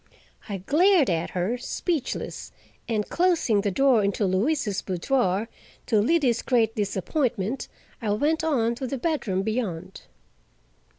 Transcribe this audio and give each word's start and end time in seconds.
I 0.49 0.57
glared 0.57 1.11
at 1.11 1.29
her, 1.37 1.59
speechless, 1.59 2.51
and 2.89 3.07
closing 3.07 3.61
the 3.61 3.69
door 3.69 4.03
into 4.03 4.25
Louise's 4.25 4.81
boudoir, 4.81 5.47
to 5.85 6.01
Liddy's 6.01 6.41
great 6.41 6.73
disappointment, 6.73 7.67
I 8.01 8.09
went 8.13 8.43
on 8.43 8.73
to 8.77 8.87
the 8.87 8.97
bedroom 8.97 9.43
beyond. 9.43 10.01